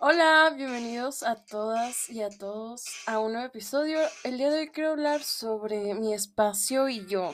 [0.00, 3.98] Hola, bienvenidos a todas y a todos a un nuevo episodio.
[4.22, 7.32] El día de hoy quiero hablar sobre mi espacio y yo.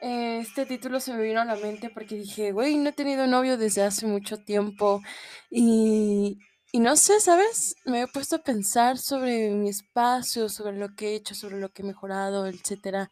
[0.00, 3.26] Eh, este título se me vino a la mente porque dije, güey, no he tenido
[3.26, 5.02] novio desde hace mucho tiempo
[5.50, 6.38] y,
[6.70, 7.74] y no sé, ¿sabes?
[7.84, 11.70] Me he puesto a pensar sobre mi espacio, sobre lo que he hecho, sobre lo
[11.70, 13.10] que he mejorado, etcétera.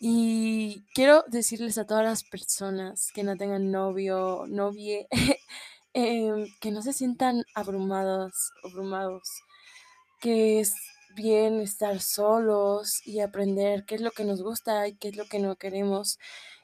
[0.00, 5.06] Y quiero decirles a todas las personas que no tengan novio, novie,
[5.94, 9.28] em, que no se sientan abrumados, abrumados,
[10.20, 10.74] que es
[11.16, 15.26] bien estar solos y aprender qué es lo que nos gusta y qué es lo
[15.26, 16.18] que no queremos.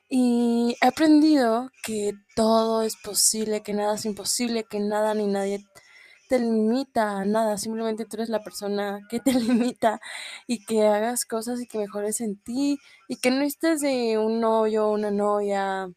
[0.08, 5.64] Y he aprendido que todo es posible, que nada es imposible, que nada ni nadie
[6.28, 10.00] te limita a nada, simplemente tú eres la persona que te limita
[10.46, 14.40] y que hagas cosas y que mejores en ti y que no estés de un
[14.40, 15.88] novio una novia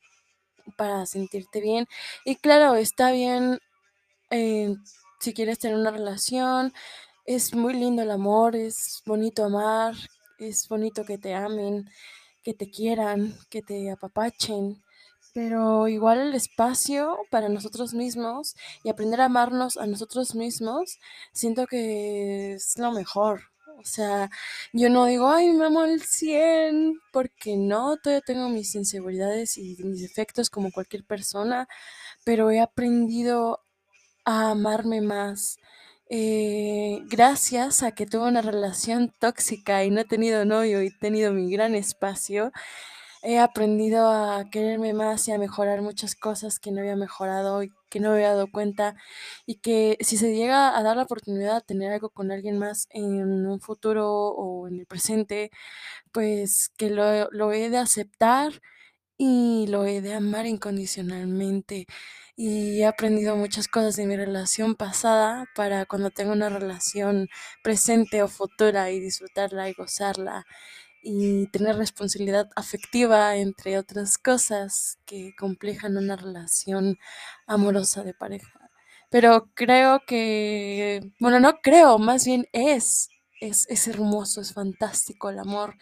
[0.77, 1.87] para sentirte bien.
[2.25, 3.59] Y claro, está bien
[4.31, 4.75] eh,
[5.19, 6.73] si quieres tener una relación,
[7.25, 9.95] es muy lindo el amor, es bonito amar,
[10.39, 11.89] es bonito que te amen,
[12.43, 14.83] que te quieran, que te apapachen,
[15.33, 20.99] pero igual el espacio para nosotros mismos y aprender a amarnos a nosotros mismos,
[21.31, 23.52] siento que es lo mejor.
[23.79, 24.29] O sea,
[24.71, 29.75] yo no digo, ay, me amo al 100, porque no, todavía tengo mis inseguridades y
[29.83, 31.67] mis defectos como cualquier persona,
[32.25, 33.61] pero he aprendido
[34.25, 35.57] a amarme más.
[36.09, 40.91] eh, gracias a que tuve una relación tóxica y no he tenido novio y he
[40.91, 42.51] tenido mi gran espacio,
[43.23, 47.71] he aprendido a quererme más y a mejorar muchas cosas que no había mejorado y
[47.89, 48.95] que no había dado cuenta
[49.45, 52.87] y que si se llega a dar la oportunidad de tener algo con alguien más
[52.91, 55.51] en un futuro o en el presente,
[56.11, 58.61] pues que lo, lo he de aceptar
[59.17, 61.85] y lo he de amar incondicionalmente.
[62.35, 67.29] Y he aprendido muchas cosas de mi relación pasada para cuando tenga una relación
[67.63, 70.45] presente o futura y disfrutarla y gozarla
[71.03, 76.97] y tener responsabilidad afectiva, entre otras cosas que complejan una relación
[77.45, 78.69] amorosa de pareja.
[79.09, 83.09] Pero creo que, bueno, no creo, más bien es,
[83.41, 85.75] es, es hermoso, es fantástico el amor.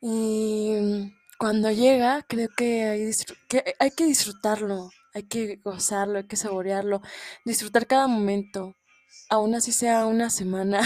[0.00, 3.10] Y cuando llega, creo que hay,
[3.48, 7.02] que hay que disfrutarlo, hay que gozarlo, hay que saborearlo,
[7.44, 8.74] disfrutar cada momento,
[9.30, 10.80] aún así sea una semana.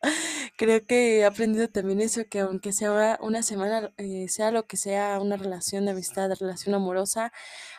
[0.56, 4.78] Creo que he aprendido también eso, que aunque sea una semana, eh, sea lo que
[4.78, 7.30] sea, una relación de amistad, relación amorosa,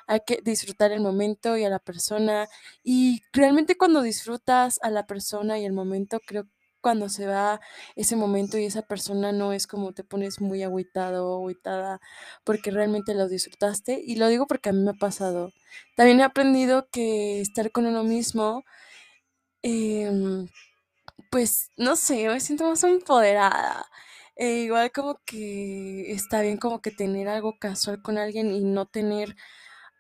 [0.07, 2.47] hay que disfrutar el momento y a la persona.
[2.83, 6.45] Y realmente cuando disfrutas a la persona y el momento, creo
[6.81, 7.59] cuando se va
[7.95, 11.99] ese momento y esa persona no es como te pones muy agüitado o agüitada
[12.45, 14.01] porque realmente lo disfrutaste.
[14.05, 15.51] Y lo digo porque a mí me ha pasado.
[15.95, 18.63] También he aprendido que estar con uno mismo,
[19.63, 20.47] em,
[21.31, 23.85] pues no sé, me siento más empoderada.
[24.35, 28.85] Eh, igual como que está bien como que tener algo casual con alguien y no
[28.85, 29.35] tener,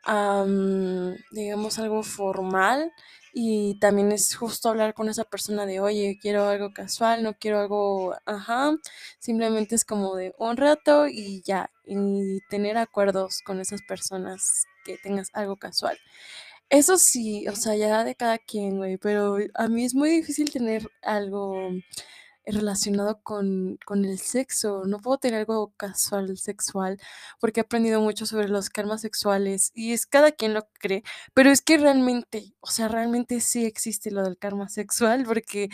[0.03, 2.91] am, digamos, algo formal.
[3.33, 7.59] Y también es justo hablar con esa persona de, oye, quiero algo casual, no quiero
[7.59, 8.73] algo, ajá.
[9.19, 11.69] Simplemente es como de un rato y ya.
[11.85, 15.97] Y tener acuerdos con esas personas que tengas algo casual.
[16.69, 20.51] Eso sí, o sea, ya de cada quien, güey, pero a mí es muy difícil
[20.51, 21.71] tener algo
[22.47, 24.83] relacionado con, con el sexo.
[24.85, 26.99] No puedo tener algo casual sexual
[27.39, 31.03] porque he aprendido mucho sobre los karmas sexuales y es cada quien lo cree,
[31.33, 35.69] pero es que realmente, o sea, realmente sí existe lo del karma sexual porque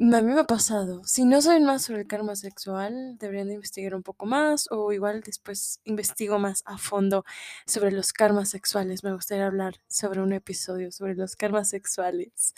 [0.00, 1.02] a mí me ha pasado.
[1.04, 4.92] Si no saben más sobre el karma sexual, deberían de investigar un poco más o
[4.92, 7.24] igual después investigo más a fondo
[7.66, 9.02] sobre los karmas sexuales.
[9.04, 12.54] Me gustaría hablar sobre un episodio sobre los karmas sexuales,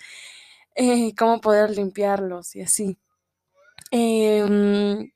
[0.74, 2.98] eh, cómo poder limpiarlos y así.
[3.92, 5.10] Em,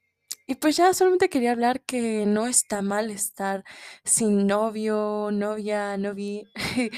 [0.47, 3.65] y pues ya solamente quería hablar que no está mal estar
[4.05, 6.45] sin novio, novia, novi.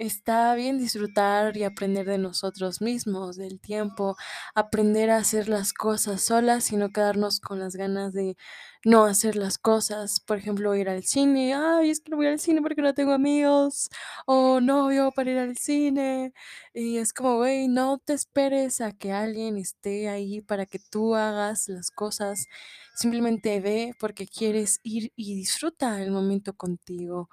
[0.00, 4.16] Está bien disfrutar y aprender de nosotros mismos, del tiempo,
[4.54, 8.34] aprender a hacer las cosas solas y no quedarnos con las ganas de
[8.82, 10.20] no hacer las cosas.
[10.20, 11.52] Por ejemplo, ir al cine.
[11.54, 13.90] Ay, es que no voy al cine porque no tengo amigos.
[14.24, 16.32] O novio para ir al cine.
[16.72, 21.14] Y es como, güey, no te esperes a que alguien esté ahí para que tú
[21.14, 22.46] hagas las cosas.
[22.94, 27.28] Simplemente ve porque quieres ir y disfruta el momento contigo.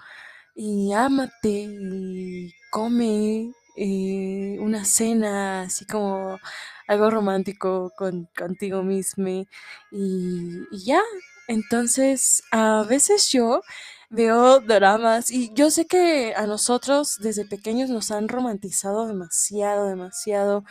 [0.60, 6.40] Y ámate y come eh, una cena así como
[6.88, 9.46] algo romántico con, contigo mismo.
[9.92, 11.02] Y, ya.
[11.48, 13.62] Entonces, a veces yo
[14.10, 20.64] veo dramas y yo sé que a nosotros desde pequeños nos han romantizado demasiado, demasiado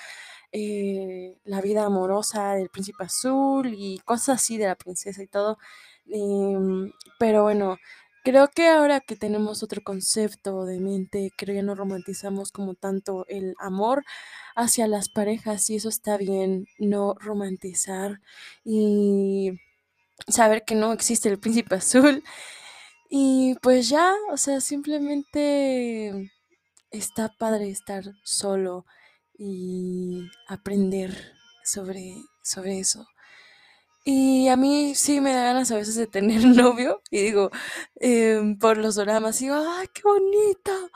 [0.53, 5.59] eh, la vida amorosa del príncipe azul y cosas así de la princesa y todo.
[6.09, 7.79] Em, pero bueno,
[8.27, 13.25] creo que ahora que tenemos otro concepto de mente, creo que no romantizamos como tanto
[13.29, 14.05] el amor
[14.57, 18.21] hacia las parejas y eso está bien, no romantizar
[18.65, 19.53] y
[20.29, 22.25] saber que no existe el príncipe azul.
[23.11, 26.33] Y pues ya, o sea, simplemente
[26.91, 28.87] está padre estar solo
[29.39, 31.35] y aprender
[31.65, 33.07] sobre, sobre eso.
[34.09, 37.51] Y a mí sí me da ganas a veces de tener novio y digo,
[37.97, 40.91] em, por los dramas, digo, ¡ay, qué bonito!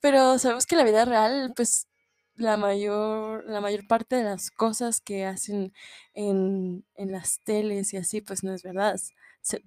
[0.00, 1.86] Pero sabemos que la vida real, pues
[2.34, 5.72] la mayor, la mayor parte de las cosas que hacen
[6.14, 8.96] en, en las teles y así, pues no es verdad.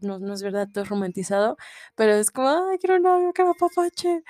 [0.01, 1.56] No es verdad, todo es romantizado,
[1.96, 4.24] pero es como, ¡ay, quiero un novio, que me apapache!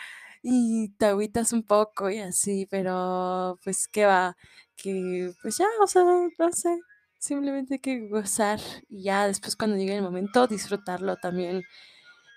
[0.44, 4.38] Y te agüitas un poco y así, pero pues qué va,
[4.75, 6.04] que pues ya, o sea,
[6.38, 6.77] no sé.
[7.19, 11.63] Simplemente hay que gozar y ya después cuando llegue el momento disfrutarlo también.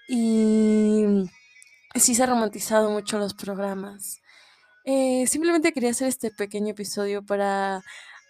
[0.08, 1.04] Y
[1.94, 4.20] sí se ha romantizado mucho los programas.
[4.84, 7.82] Eh, simplemente quería hacer este pequeño episodio para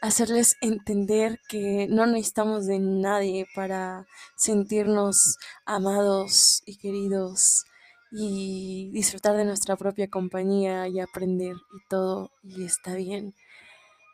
[0.02, 4.06] hacerles entender que no necesitamos de nadie para
[4.36, 7.64] sentirnos amados y queridos
[8.10, 13.34] y disfrutar de nuestra propia compañía y aprender y todo y está bien.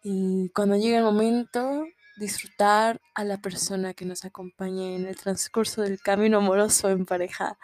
[0.05, 1.85] Y cuando llegue el momento,
[2.19, 7.59] disfrutar a la persona que nos acompañe en el transcurso del camino amoroso en pareja.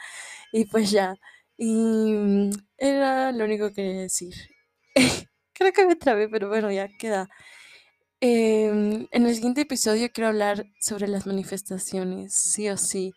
[0.53, 1.17] Y pues ya.
[1.59, 4.35] Y era lo único que quería decir.
[5.55, 7.29] Creo que me trabé, pero bueno, ya queda.
[8.21, 13.12] Em, en el siguiente episodio quiero hablar sobre las manifestaciones, sí o sí.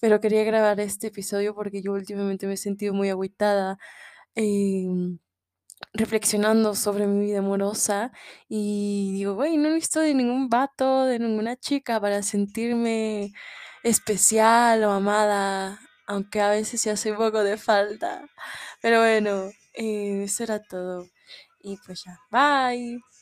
[0.00, 3.78] Pero quería grabar este episodio porque yo últimamente me he sentido muy agüitada.
[4.36, 5.18] em,
[5.94, 8.12] reflexionando sobre mi vida amorosa
[8.48, 13.32] y digo, güey, no necesito de ningún vato, de ninguna chica para sentirme
[13.82, 18.22] especial o amada, aunque a veces se hace un poco de falta.
[18.82, 21.06] Pero bueno, eh, eso era todo.
[21.62, 23.15] Y pues ya, bye.